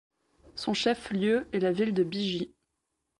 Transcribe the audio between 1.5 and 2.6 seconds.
est la ville de Bijie.